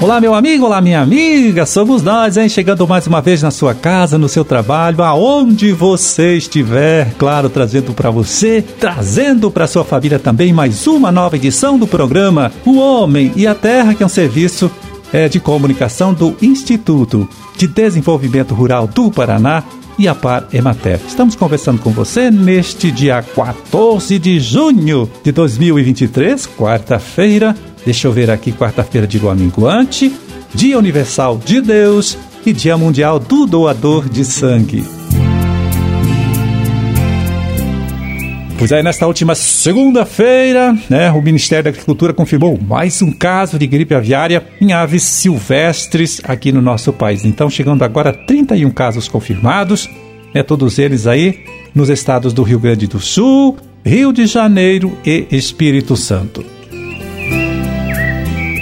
[0.00, 2.48] Olá, meu amigo, olá, minha amiga, somos nós, hein?
[2.48, 7.92] Chegando mais uma vez na sua casa, no seu trabalho, aonde você estiver, claro, trazendo
[7.92, 13.32] para você, trazendo para sua família também mais uma nova edição do programa O Homem
[13.36, 14.70] e a Terra, que é um serviço
[15.12, 19.62] é, de comunicação do Instituto de Desenvolvimento Rural do Paraná
[19.98, 21.00] e a Par Emater.
[21.06, 28.30] Estamos conversando com você neste dia 14 de junho de 2023, quarta-feira, Deixa eu ver
[28.30, 30.12] aqui, quarta-feira de lua minguante,
[30.54, 34.97] Dia Universal de Deus e Dia Mundial do Doador de Sangue.
[38.58, 43.68] Pois aí, nesta última segunda-feira, né, o Ministério da Agricultura confirmou mais um caso de
[43.68, 47.24] gripe aviária em aves silvestres aqui no nosso país.
[47.24, 49.88] Então, chegando agora a 31 casos confirmados,
[50.34, 55.28] né, todos eles aí nos estados do Rio Grande do Sul, Rio de Janeiro e
[55.30, 56.57] Espírito Santo.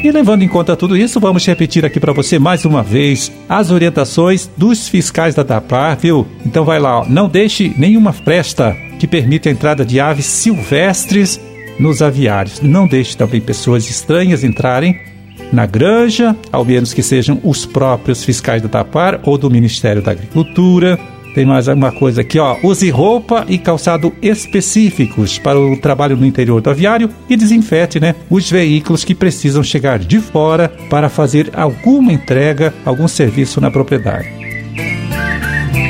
[0.03, 3.71] E levando em conta tudo isso, vamos repetir aqui para você mais uma vez as
[3.71, 6.27] orientações dos fiscais da DAPAR, viu?
[6.45, 11.41] Então vai lá, ó, não deixe nenhuma fresta que permita a entrada de aves silvestres
[11.79, 12.61] nos aviários.
[12.61, 14.99] Não deixe também pessoas estranhas entrarem
[15.53, 20.13] na granja, ao menos que sejam os próprios fiscais da DAPAR ou do Ministério da
[20.13, 20.99] Agricultura.
[21.37, 22.57] Tem mais uma coisa aqui, ó.
[22.63, 28.15] Use roupa e calçado específicos para o trabalho no interior do aviário e desinfete, né,
[28.31, 34.56] os veículos que precisam chegar de fora para fazer alguma entrega, algum serviço na propriedade.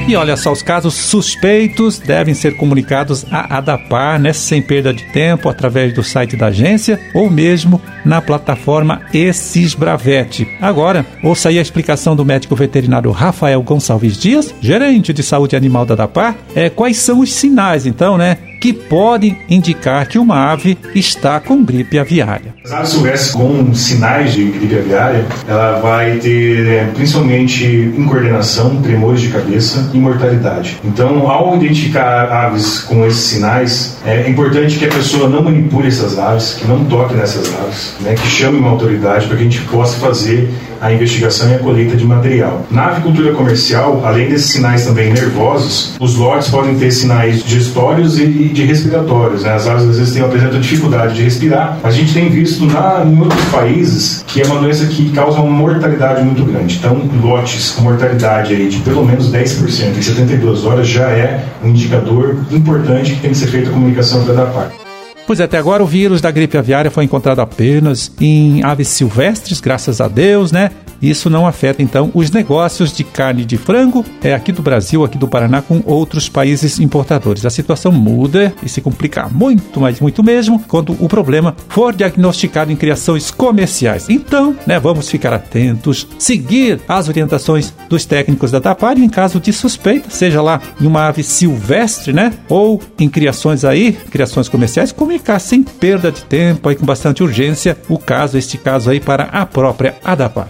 [0.09, 5.03] E olha só, os casos suspeitos devem ser comunicados à ADAPAR, né, sem perda de
[5.07, 10.47] tempo, através do site da agência ou mesmo na plataforma Esisbravete.
[10.61, 15.85] Agora, ouça aí a explicação do médico veterinário Rafael Gonçalves Dias, gerente de saúde animal
[15.85, 20.77] da ADAPAR, é, quais são os sinais, então, né, que podem indicar que uma ave
[20.95, 22.55] está com gripe aviária.
[22.65, 27.65] As aves silvestres com sinais de gripe aviária, ela vai ter é, principalmente
[27.97, 30.79] incoordenação, tremores de cabeça e mortalidade.
[30.85, 36.19] Então, ao identificar aves com esses sinais, é importante que a pessoa não manipule essas
[36.19, 39.61] aves, que não toque nessas aves, né, que chame uma autoridade para que a gente
[39.63, 40.49] possa fazer
[40.81, 42.65] a investigação e a colheita de material.
[42.71, 48.27] Na avicultura comercial, além desses sinais também nervosos, os lotes podem ter sinais digestórios e
[48.27, 49.43] de respiratórios.
[49.43, 49.55] Né?
[49.55, 51.79] As aves às vezes têm, apresentam dificuldade de respirar.
[51.83, 55.51] A gente tem visto na, em outros países que é uma doença que causa uma
[55.51, 56.77] mortalidade muito grande.
[56.77, 61.69] Então, lotes com mortalidade aí de pelo menos 10% em 72 horas já é um
[61.69, 64.86] indicador importante que tem que ser feita a comunicação dar parte.
[65.27, 69.61] Pois é, até agora o vírus da gripe aviária foi encontrado apenas em aves silvestres,
[69.61, 70.71] graças a Deus, né?
[71.01, 75.19] Isso não afeta então os negócios de carne de frango é aqui do Brasil, aqui
[75.19, 77.45] do Paraná com outros países importadores.
[77.45, 82.73] A situação muda e se complica muito, mas muito mesmo quando o problema for diagnosticado
[82.73, 84.09] em criações comerciais.
[84.09, 89.53] Então, né, vamos ficar atentos, seguir as orientações dos técnicos da TAPAR em caso de
[89.53, 95.39] suspeita, seja lá em uma ave silvestre, né, ou em criações aí, criações comerciais, comunicar
[95.39, 99.47] sem perda de tempo e com bastante urgência o caso, este caso aí para a
[99.47, 100.49] própria ADAPAR.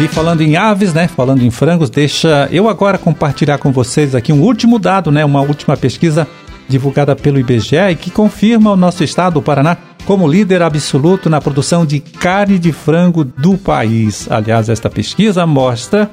[0.00, 1.08] E falando em aves, né?
[1.08, 5.24] Falando em frangos, deixa eu agora compartilhar com vocês aqui um último dado, né?
[5.24, 6.26] Uma última pesquisa
[6.68, 11.40] divulgada pelo IBGE e que confirma o nosso estado, o Paraná, como líder absoluto na
[11.40, 14.30] produção de carne de frango do país.
[14.30, 16.10] Aliás, esta pesquisa mostra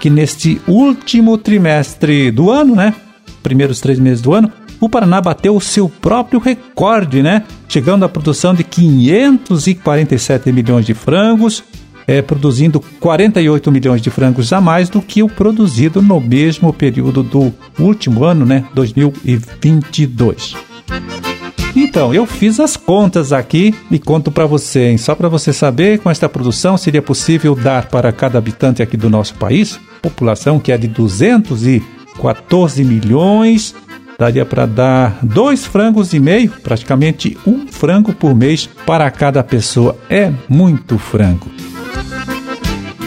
[0.00, 2.94] que neste último trimestre do ano, né?
[3.48, 7.44] Primeiros três meses do ano, o Paraná bateu o seu próprio recorde, né?
[7.66, 11.64] Chegando à produção de 547 milhões de frangos,
[12.06, 17.22] é, produzindo 48 milhões de frangos a mais do que o produzido no mesmo período
[17.22, 18.66] do último ano, né?
[18.74, 20.54] 2022.
[21.74, 24.98] Então, eu fiz as contas aqui e conto para você, hein?
[24.98, 29.08] só para você saber, com esta produção seria possível dar para cada habitante aqui do
[29.08, 30.86] nosso país, população que é de
[32.18, 33.74] 214 milhões
[34.18, 39.96] daria para dar dois frangos e meio, praticamente um frango por mês para cada pessoa.
[40.10, 41.46] É muito frango.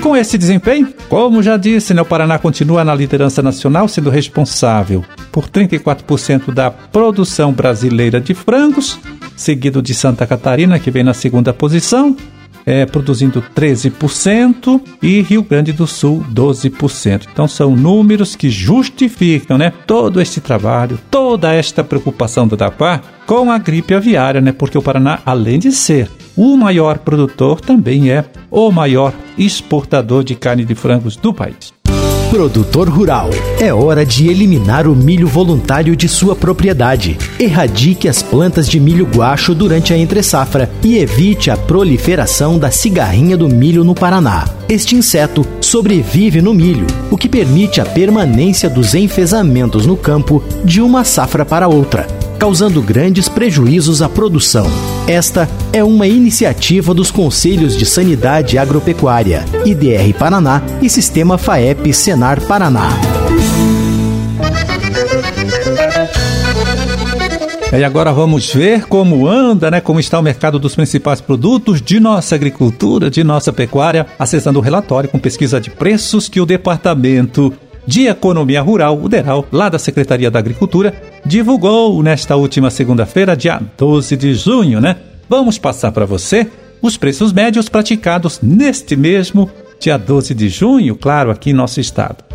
[0.02, 5.06] Com esse desempenho, como já disse, né, o Paraná continua na liderança nacional, sendo responsável
[5.32, 8.98] por 34% da produção brasileira de frangos,
[9.36, 12.16] seguido de Santa Catarina, que vem na segunda posição,
[12.66, 17.28] é, produzindo 13% e Rio Grande do Sul 12%.
[17.32, 23.52] Então são números que justificam né, todo este trabalho, toda esta preocupação do DAPAR com
[23.52, 28.26] a gripe aviária, né, porque o Paraná, além de ser o maior produtor, também é
[28.50, 31.74] o maior exportador de carne de frangos do país.
[32.32, 33.30] Produtor rural,
[33.60, 37.18] é hora de eliminar o milho voluntário de sua propriedade.
[37.38, 43.36] Erradique as plantas de milho guacho durante a entre-safra e evite a proliferação da cigarrinha
[43.36, 44.46] do milho no Paraná.
[44.72, 50.82] Este inseto sobrevive no milho, o que permite a permanência dos enfesamentos no campo de
[50.82, 52.08] uma safra para outra
[52.40, 54.66] causando grandes prejuízos à produção.
[55.06, 62.42] Esta é uma iniciativa dos Conselhos de Sanidade Agropecuária, IDR Paraná e Sistema FAEP Senar
[62.42, 62.90] Paraná.
[67.74, 69.80] E agora vamos ver como anda, né?
[69.80, 74.62] Como está o mercado dos principais produtos de nossa agricultura, de nossa pecuária, acessando o
[74.62, 77.54] relatório com pesquisa de preços que o Departamento
[77.88, 80.94] de Economia Rural, o DERAL, lá da Secretaria da Agricultura,
[81.26, 84.98] divulgou nesta última segunda-feira, dia 12 de junho, né?
[85.30, 86.48] Vamos passar para você
[86.82, 92.31] os preços médios praticados neste mesmo dia 12 de junho, claro, aqui em nosso estado.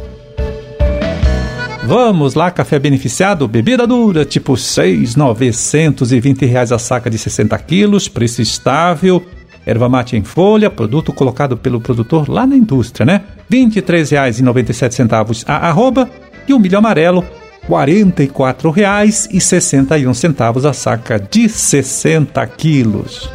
[1.86, 8.42] Vamos lá, café beneficiado, bebida dura, tipo 6,920 reais a saca de 60 quilos, preço
[8.42, 9.24] estável,
[9.64, 13.22] erva mate em folha, produto colocado pelo produtor lá na indústria, né?
[13.48, 16.10] R$ 23,97 a arroba
[16.48, 17.28] e o milho amarelo, R$
[17.68, 23.30] 44,61 a saca de 60 quilos.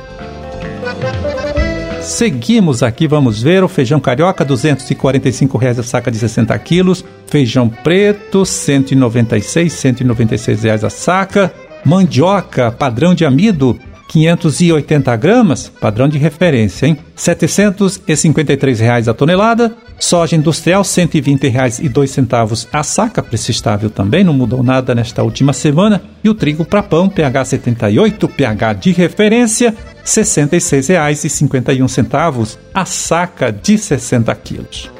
[2.02, 7.06] Seguimos aqui, vamos ver o feijão carioca, 245 reais a saca de 60 quilos.
[7.28, 11.54] Feijão preto, R$ 196, 196 reais a saca.
[11.86, 13.80] Mandioca, padrão de amido,
[14.12, 16.98] 580 gramas, padrão de referência, hein?
[17.16, 19.74] 753 reais a tonelada.
[19.98, 26.02] Soja industrial, R$ 120,02 a saca, preço estável também, não mudou nada nesta última semana.
[26.22, 33.78] E o trigo para pão, pH 78, pH de referência, R$ 66,51 a saca de
[33.78, 34.92] 60 quilos.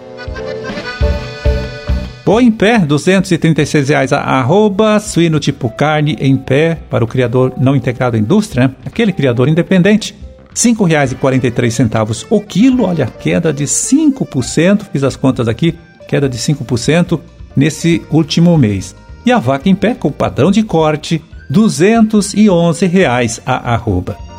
[2.24, 7.54] Boi em pé, 236 reais a arroba, suíno tipo carne em pé para o criador
[7.58, 8.76] não integrado à indústria, né?
[8.86, 10.14] aquele criador independente.
[10.14, 15.76] R$ 5,43 o quilo, olha, queda de 5%, fiz as contas aqui,
[16.08, 17.20] queda de 5%
[17.56, 18.96] nesse último mês.
[19.26, 24.31] E a vaca em pé com padrão de corte, 211 reais a arroba.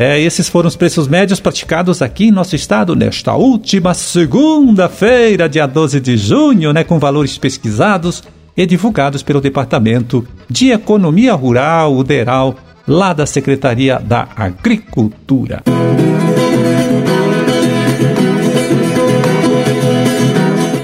[0.00, 5.66] É, esses foram os preços médios praticados aqui em nosso estado nesta última segunda-feira, dia
[5.66, 8.22] 12 de junho, né, com valores pesquisados
[8.56, 12.56] e divulgados pelo Departamento de Economia Rural, o DERAL,
[12.88, 15.62] lá da Secretaria da Agricultura.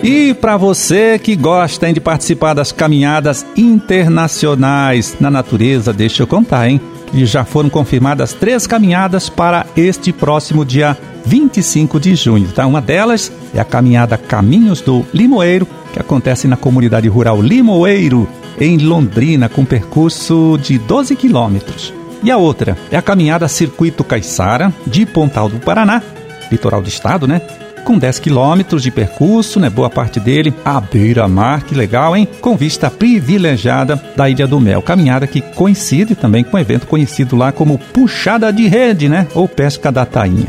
[0.02, 6.26] E para você que gosta hein, de participar das caminhadas internacionais na natureza, deixa eu
[6.26, 6.78] contar, hein?
[7.16, 12.48] E já foram confirmadas três caminhadas para este próximo dia 25 de junho.
[12.48, 12.66] Tá?
[12.66, 18.28] Uma delas é a caminhada Caminhos do Limoeiro, que acontece na comunidade rural Limoeiro,
[18.60, 21.92] em Londrina, com percurso de 12 quilômetros.
[22.22, 26.02] E a outra é a caminhada Circuito Caiçara, de Pontal do Paraná,
[26.50, 27.40] litoral do estado, né?
[27.86, 32.26] Com 10 quilômetros de percurso, né, boa parte dele à beira-mar, que legal, hein?
[32.40, 34.82] Com vista privilegiada da Ilha do Mel.
[34.82, 39.28] Caminhada que coincide também com um evento conhecido lá como Puxada de Rede, né?
[39.34, 40.48] Ou Pesca da Tainha.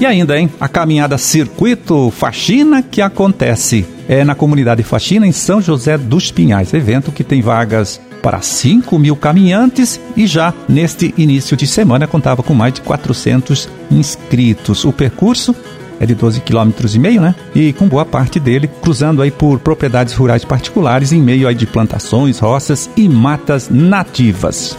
[0.00, 0.48] E ainda, hein?
[0.58, 6.72] A caminhada Circuito Faxina que acontece é na comunidade Faxina em São José dos Pinhais.
[6.72, 12.42] Evento que tem vagas para 5 mil caminhantes e já neste início de semana contava
[12.42, 14.84] com mais de 400 inscritos.
[14.84, 15.54] O percurso
[16.00, 17.34] é de 12 km e meio, né?
[17.54, 21.66] E com boa parte dele cruzando aí por propriedades rurais particulares em meio aí de
[21.66, 24.76] plantações, roças e matas nativas.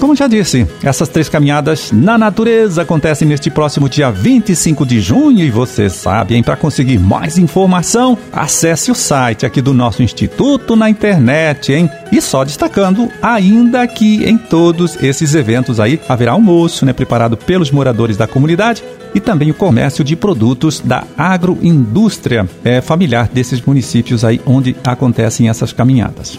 [0.00, 5.44] Como já disse, essas três caminhadas na natureza acontecem neste próximo dia 25 de junho
[5.44, 6.42] e você sabe, hein?
[6.42, 11.90] Para conseguir mais informação, acesse o site aqui do nosso instituto na internet, hein?
[12.10, 17.70] E só destacando, ainda que em todos esses eventos aí haverá almoço, né, preparado pelos
[17.70, 18.82] moradores da comunidade
[19.14, 25.50] e também o comércio de produtos da agroindústria é, familiar desses municípios aí onde acontecem
[25.50, 26.38] essas caminhadas.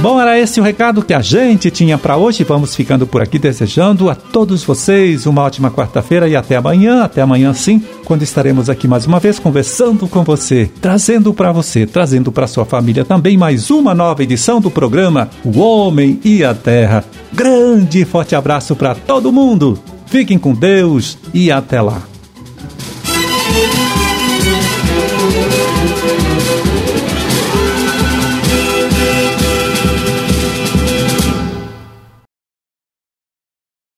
[0.00, 2.44] Bom, era esse o recado que a gente tinha para hoje.
[2.44, 7.02] Vamos ficando por aqui desejando a todos vocês uma ótima quarta-feira e até amanhã.
[7.02, 11.84] Até amanhã, sim, quando estaremos aqui mais uma vez conversando com você, trazendo para você,
[11.84, 16.54] trazendo para sua família também mais uma nova edição do programa O Homem e a
[16.54, 17.04] Terra.
[17.32, 19.80] Grande e forte abraço para todo mundo.
[20.06, 22.02] Fiquem com Deus e até lá.